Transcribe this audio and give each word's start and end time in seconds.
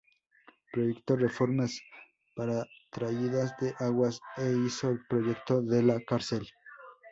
Proyectó 0.71 1.15
reformas 1.15 1.79
para 2.35 2.65
traídas 2.89 3.53
de 3.59 3.75
aguas 3.77 4.19
e 4.37 4.49
hizo 4.65 4.89
el 4.89 5.05
proyecto 5.05 5.61
de 5.61 5.83
la 5.83 5.99
cárcel. 6.01 6.47